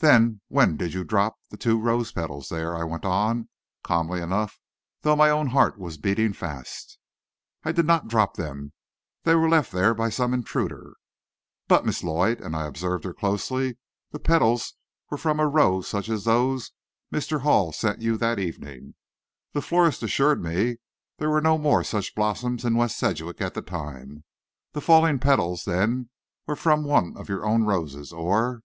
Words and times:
"Then 0.00 0.40
when 0.46 0.76
did 0.76 0.94
you 0.94 1.02
drop 1.02 1.34
the 1.50 1.56
two 1.56 1.76
rose 1.76 2.12
petals 2.12 2.50
there?" 2.50 2.72
I 2.76 2.84
went 2.84 3.04
on, 3.04 3.48
calmly 3.82 4.20
enough, 4.22 4.60
though 5.00 5.16
my 5.16 5.28
own 5.28 5.48
heart 5.48 5.76
was 5.76 5.98
beating 5.98 6.32
fast. 6.32 6.98
"I 7.64 7.72
did 7.72 7.84
not 7.84 8.06
drop 8.06 8.34
them. 8.36 8.72
They 9.24 9.34
were 9.34 9.48
left 9.48 9.72
there 9.72 9.94
by 9.94 10.10
some 10.10 10.32
intruder." 10.32 10.94
"But, 11.66 11.84
Miss 11.84 12.04
Lloyd," 12.04 12.40
and 12.40 12.54
I 12.54 12.66
observed 12.66 13.02
her 13.06 13.12
closely, 13.12 13.76
"the 14.12 14.20
petals 14.20 14.74
were 15.10 15.18
from 15.18 15.40
a 15.40 15.48
rose 15.48 15.88
such 15.88 16.08
as 16.08 16.22
those 16.22 16.70
Mr. 17.12 17.40
Hall 17.40 17.72
sent 17.72 18.00
you 18.00 18.16
that 18.18 18.38
evening. 18.38 18.94
The 19.52 19.62
florist 19.62 20.04
assures 20.04 20.38
me 20.38 20.76
there 21.16 21.28
were 21.28 21.40
no 21.40 21.58
more 21.58 21.82
such 21.82 22.14
blossoms 22.14 22.64
in 22.64 22.76
West 22.76 22.96
Sedgwick 22.98 23.40
at 23.40 23.54
that 23.54 23.66
time. 23.66 24.22
The 24.74 24.80
fallen 24.80 25.18
petals, 25.18 25.64
then, 25.64 26.10
were 26.46 26.54
from 26.54 26.84
one 26.84 27.16
of 27.16 27.28
your 27.28 27.44
own 27.44 27.64
roses, 27.64 28.12
or" 28.12 28.46
"Or?" 28.60 28.62